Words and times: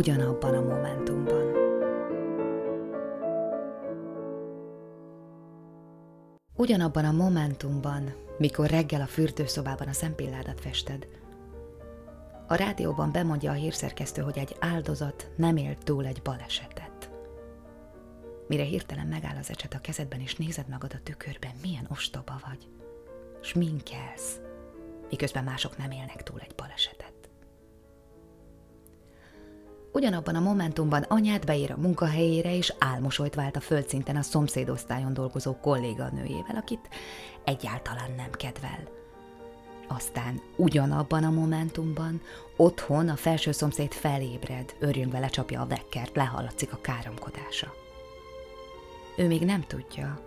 ugyanabban 0.00 0.54
a 0.54 0.60
momentumban. 0.60 1.52
Ugyanabban 6.56 7.04
a 7.04 7.12
momentumban, 7.12 8.14
mikor 8.38 8.70
reggel 8.70 9.00
a 9.00 9.06
fürdőszobában 9.06 9.88
a 9.88 9.92
szempilládat 9.92 10.60
fested, 10.60 11.06
a 12.46 12.54
rádióban 12.54 13.12
bemondja 13.12 13.50
a 13.50 13.54
hírszerkesztő, 13.54 14.22
hogy 14.22 14.38
egy 14.38 14.56
áldozat 14.58 15.30
nem 15.36 15.56
élt 15.56 15.84
túl 15.84 16.06
egy 16.06 16.22
balesetet. 16.22 17.10
Mire 18.46 18.62
hirtelen 18.62 19.06
megáll 19.06 19.36
az 19.36 19.50
ecset 19.50 19.74
a 19.74 19.80
kezedben, 19.80 20.20
és 20.20 20.36
nézed 20.36 20.68
magad 20.68 20.92
a 20.94 21.02
tükörben, 21.02 21.52
milyen 21.62 21.86
ostoba 21.90 22.40
vagy. 22.48 22.68
Sminkelsz, 23.40 24.40
miközben 25.10 25.44
mások 25.44 25.76
nem 25.76 25.90
élnek 25.90 26.22
túl 26.22 26.40
egy 26.40 26.54
balesetet. 26.54 27.19
Ugyanabban 29.92 30.34
a 30.34 30.40
momentumban 30.40 31.02
anyád 31.02 31.44
beír 31.44 31.70
a 31.70 31.80
munkahelyére, 31.80 32.56
és 32.56 32.74
álmosolyt 32.78 33.34
vált 33.34 33.56
a 33.56 33.60
földszinten 33.60 34.16
a 34.16 34.22
szomszédosztályon 34.22 35.12
dolgozó 35.12 35.56
kolléganőjével, 35.56 36.56
akit 36.56 36.88
egyáltalán 37.44 38.10
nem 38.16 38.30
kedvel. 38.30 38.88
Aztán 39.88 40.40
ugyanabban 40.56 41.24
a 41.24 41.30
momentumban 41.30 42.20
otthon 42.56 43.08
a 43.08 43.16
felső 43.16 43.52
szomszéd 43.52 43.92
felébred, 43.92 44.74
örjöngve 44.78 45.18
lecsapja 45.18 45.60
a 45.60 45.66
vekkert, 45.66 46.16
lehallatszik 46.16 46.72
a 46.72 46.80
káromkodása. 46.80 47.72
Ő 49.16 49.26
még 49.26 49.44
nem 49.44 49.64
tudja, 49.66 50.20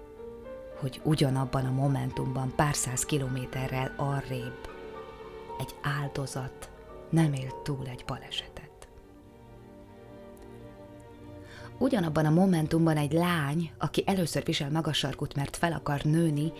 hogy 0.79 1.01
ugyanabban 1.03 1.65
a 1.65 1.71
momentumban 1.71 2.53
pár 2.55 2.75
száz 2.75 3.05
kilométerrel 3.05 3.93
arrébb 3.97 4.69
egy 5.59 5.75
áldozat 5.81 6.69
nem 7.09 7.33
élt 7.33 7.55
túl 7.55 7.87
egy 7.87 8.03
balesetet. 8.07 8.52
Ugyanabban 11.77 12.25
a 12.25 12.29
momentumban 12.29 12.97
egy 12.97 13.11
lány, 13.11 13.71
aki 13.77 14.03
először 14.05 14.43
visel 14.43 14.71
magas 14.71 14.97
sarkut, 14.97 15.35
mert 15.35 15.57
fel 15.57 15.71
akar 15.71 16.01
nőni, 16.01 16.51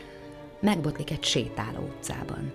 megbotlik 0.62 1.12
egy 1.12 1.24
sétáló 1.24 1.80
utcában. 1.80 2.54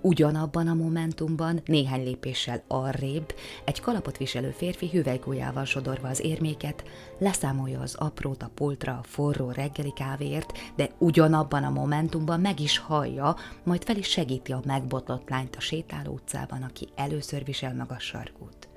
Ugyanabban 0.00 0.68
a 0.68 0.74
momentumban, 0.74 1.60
néhány 1.64 2.04
lépéssel 2.04 2.62
arrébb, 2.68 3.34
egy 3.64 3.80
kalapot 3.80 4.16
viselő 4.16 4.50
férfi 4.50 4.88
hüvelykújával 4.88 5.64
sodorva 5.64 6.08
az 6.08 6.20
érméket, 6.20 6.84
leszámolja 7.18 7.80
az 7.80 7.94
aprót 7.94 8.42
a 8.42 8.50
pultra 8.54 8.92
a 8.92 9.02
forró 9.02 9.50
reggeli 9.50 9.92
kávéért, 9.92 10.52
de 10.76 10.90
ugyanabban 10.98 11.64
a 11.64 11.70
momentumban 11.70 12.40
meg 12.40 12.60
is 12.60 12.78
hallja, 12.78 13.36
majd 13.64 13.84
fel 13.84 13.96
is 13.96 14.08
segíti 14.08 14.52
a 14.52 14.62
megbotlott 14.64 15.28
lányt 15.28 15.56
a 15.56 15.60
sétáló 15.60 16.12
utcában, 16.12 16.62
aki 16.62 16.88
először 16.94 17.44
visel 17.44 17.74
magas 17.74 18.04
sarkút, 18.04 18.68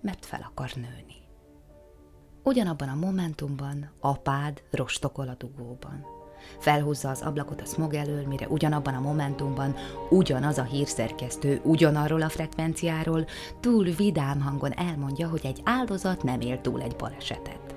mert 0.00 0.26
fel 0.26 0.50
akar 0.50 0.70
nőni. 0.74 1.29
Ugyanabban 2.42 2.88
a 2.88 2.94
momentumban 3.06 3.90
apád 4.00 4.62
rostokol 4.70 5.28
a 5.28 5.34
dugóban. 5.38 6.04
Felhúzza 6.58 7.08
az 7.08 7.20
ablakot 7.20 7.60
a 7.60 7.64
smog 7.64 7.94
elől, 7.94 8.26
mire 8.26 8.48
ugyanabban 8.48 8.94
a 8.94 9.00
momentumban 9.00 9.74
ugyanaz 10.10 10.58
a 10.58 10.62
hírszerkesztő 10.62 11.60
ugyanarról 11.64 12.22
a 12.22 12.28
frekvenciáról 12.28 13.26
túl 13.60 13.84
vidám 13.84 14.40
hangon 14.40 14.72
elmondja, 14.72 15.28
hogy 15.28 15.40
egy 15.44 15.60
áldozat 15.64 16.22
nem 16.22 16.40
él 16.40 16.60
túl 16.60 16.82
egy 16.82 16.96
balesetet. 16.96 17.74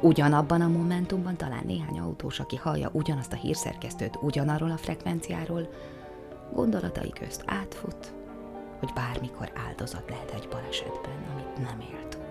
Ugyanabban 0.00 0.60
a 0.60 0.68
momentumban 0.68 1.36
talán 1.36 1.64
néhány 1.66 1.98
autós, 1.98 2.40
aki 2.40 2.56
hallja 2.56 2.90
ugyanazt 2.92 3.32
a 3.32 3.36
hírszerkesztőt 3.36 4.18
ugyanarról 4.22 4.70
a 4.70 4.76
frekvenciáról, 4.76 5.68
gondolatai 6.52 7.10
közt 7.10 7.42
átfut, 7.46 8.14
hogy 8.78 8.90
bármikor 8.94 9.52
áldozat 9.66 10.10
lehet 10.10 10.32
egy 10.34 10.48
balesetben, 10.50 11.26
amit 11.32 11.68
nem 11.68 11.80
él 11.80 12.08
túl. 12.08 12.27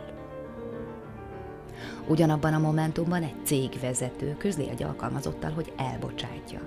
Ugyanabban 2.07 2.53
a 2.53 2.59
momentumban 2.59 3.23
egy 3.23 3.45
cégvezető 3.45 4.35
közli 4.37 4.69
egy 4.69 4.83
alkalmazottal, 4.83 5.51
hogy 5.51 5.73
elbocsátja. 5.77 6.59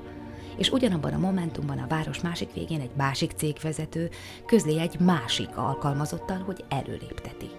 És 0.56 0.70
ugyanabban 0.70 1.12
a 1.12 1.18
momentumban 1.18 1.78
a 1.78 1.86
város 1.86 2.20
másik 2.20 2.52
végén 2.54 2.80
egy 2.80 2.94
másik 2.96 3.32
cégvezető 3.36 4.10
közli 4.46 4.80
egy 4.80 5.00
másik 5.00 5.56
alkalmazottal, 5.56 6.38
hogy 6.38 6.64
előlépteti. 6.68 7.50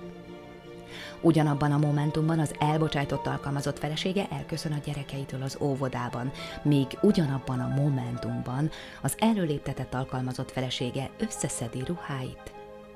Ugyanabban 1.21 1.71
a 1.71 1.77
momentumban 1.77 2.39
az 2.39 2.55
elbocsájtott 2.59 3.27
alkalmazott 3.27 3.79
felesége 3.79 4.27
elköszön 4.29 4.71
a 4.71 4.81
gyerekeitől 4.85 5.41
az 5.41 5.57
óvodában, 5.59 6.31
míg 6.63 6.97
ugyanabban 7.01 7.59
a 7.59 7.81
momentumban 7.81 8.69
az 9.01 9.15
előléptetett 9.19 9.93
alkalmazott 9.93 10.51
felesége 10.51 11.09
összeszedi 11.19 11.83
ruháit 11.85 12.53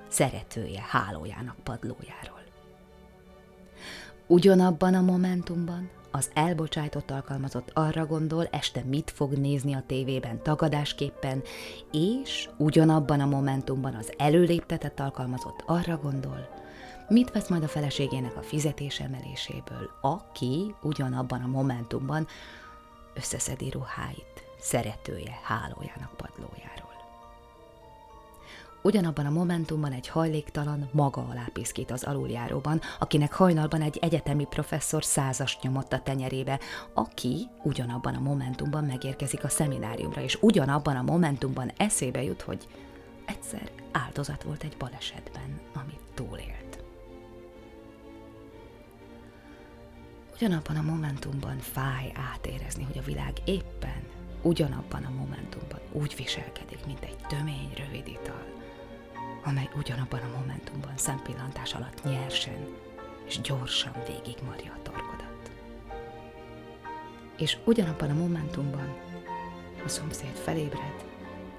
szeretője 0.07 0.83
hálójának 0.89 1.55
padlójáról. 1.63 2.44
Ugyanabban 4.27 4.93
a 4.93 5.01
momentumban 5.01 5.89
az 6.11 6.29
elbocsájtott 6.33 7.11
alkalmazott 7.11 7.69
arra 7.73 8.05
gondol, 8.05 8.47
este 8.51 8.83
mit 8.83 9.11
fog 9.11 9.33
nézni 9.33 9.73
a 9.73 9.83
tévében 9.87 10.43
tagadásképpen, 10.43 11.41
és 11.91 12.49
ugyanabban 12.57 13.19
a 13.19 13.25
momentumban 13.25 13.93
az 13.93 14.13
előléptetett 14.17 14.99
alkalmazott 14.99 15.63
arra 15.65 15.97
gondol, 15.97 16.49
mit 17.07 17.31
vesz 17.31 17.49
majd 17.49 17.63
a 17.63 17.67
feleségének 17.67 18.37
a 18.37 18.41
fizetés 18.41 18.99
emeléséből, 18.99 19.89
aki 20.01 20.75
ugyanabban 20.81 21.41
a 21.41 21.47
momentumban 21.47 22.27
összeszedi 23.13 23.69
ruháit 23.69 24.43
szeretője 24.59 25.39
hálójának 25.43 26.17
padlójára. 26.17 26.84
Ugyanabban 28.85 29.25
a 29.25 29.29
momentumban 29.29 29.91
egy 29.91 30.07
hajléktalan 30.07 30.89
maga 30.91 31.27
alá 31.31 31.47
piszkít 31.53 31.91
az 31.91 32.03
aluljáróban, 32.03 32.81
akinek 32.99 33.33
hajnalban 33.33 33.81
egy 33.81 33.97
egyetemi 34.01 34.45
professzor 34.45 35.03
százas 35.03 35.59
nyomott 35.61 35.93
a 35.93 36.01
tenyerébe, 36.01 36.59
aki 36.93 37.47
ugyanabban 37.63 38.15
a 38.15 38.19
momentumban 38.19 38.83
megérkezik 38.83 39.43
a 39.43 39.49
szemináriumra, 39.49 40.21
és 40.21 40.37
ugyanabban 40.41 40.95
a 40.95 41.01
momentumban 41.01 41.71
eszébe 41.77 42.23
jut, 42.23 42.41
hogy 42.41 42.67
egyszer 43.25 43.71
áldozat 43.91 44.43
volt 44.43 44.63
egy 44.63 44.77
balesetben, 44.77 45.59
amit 45.73 46.01
túlélt. 46.13 46.83
Ugyanabban 50.35 50.75
a 50.75 50.81
momentumban 50.81 51.57
fáj 51.57 52.11
átérezni, 52.33 52.83
hogy 52.83 52.97
a 52.97 53.05
világ 53.05 53.33
éppen 53.45 54.03
ugyanabban 54.41 55.03
a 55.03 55.09
momentumban 55.09 55.79
úgy 55.91 56.15
viselkedik, 56.15 56.85
mint 56.85 57.03
egy 57.03 57.17
tömény 57.27 57.73
rövid 57.77 58.07
ital, 58.07 58.55
amely 59.45 59.69
ugyanabban 59.75 60.19
a 60.19 60.37
momentumban 60.37 60.97
szempillantás 60.97 61.73
alatt 61.73 62.03
nyersen 62.03 62.67
és 63.25 63.41
gyorsan 63.41 63.93
végigmarja 64.07 64.71
a 64.71 64.81
torkodat. 64.81 65.51
És 67.37 67.57
ugyanabban 67.63 68.09
a 68.09 68.13
momentumban 68.13 68.97
a 69.85 69.87
szomszéd 69.87 70.35
felébred, 70.35 71.05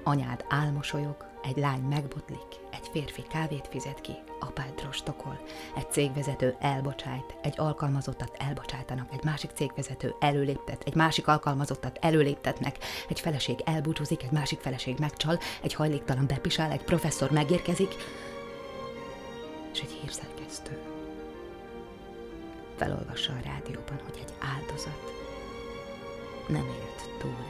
anyád 0.03 0.45
álmosolyog, 0.49 1.25
egy 1.43 1.57
lány 1.57 1.81
megbotlik, 1.81 2.66
egy 2.81 2.89
férfi 2.91 3.21
kávét 3.29 3.67
fizet 3.67 4.01
ki, 4.01 4.11
apád 4.39 4.81
rostokol, 4.83 5.39
egy 5.75 5.91
cégvezető 5.91 6.55
elbocsájt, 6.59 7.35
egy 7.41 7.53
alkalmazottat 7.57 8.35
elbocsájtanak, 8.37 9.13
egy 9.13 9.23
másik 9.23 9.51
cégvezető 9.53 10.15
előléptet, 10.19 10.83
egy 10.85 10.95
másik 10.95 11.27
alkalmazottat 11.27 11.97
előléptetnek, 12.01 12.77
egy 13.09 13.19
feleség 13.19 13.61
elbúcsúzik, 13.65 14.23
egy 14.23 14.31
másik 14.31 14.59
feleség 14.59 14.97
megcsal, 14.99 15.39
egy 15.61 15.73
hajléktalan 15.73 16.27
bepisál, 16.27 16.71
egy 16.71 16.83
professzor 16.83 17.31
megérkezik, 17.31 17.95
és 19.73 19.79
egy 19.79 19.91
hírszerkesztő. 20.01 20.81
Felolvassa 22.75 23.33
a 23.33 23.43
rádióban, 23.43 23.99
hogy 24.05 24.19
egy 24.25 24.33
áldozat 24.39 25.11
nem 26.47 26.65
élt 26.65 27.19
túl 27.19 27.47